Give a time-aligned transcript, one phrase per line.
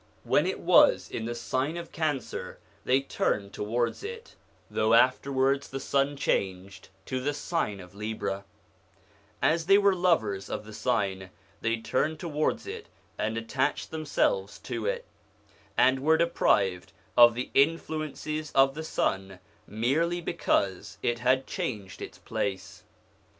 [0.23, 4.33] When it was in the sign of Cancer they turned towards it,
[4.67, 8.43] though afterwards the sun changed to the sign of Libra;
[9.43, 11.29] as they were lovers of the sign,
[11.61, 15.05] they turned towards it and attached themselves to it,
[15.77, 19.37] and were deprived of the influences of the sun
[19.67, 22.85] merely because it had changed its place.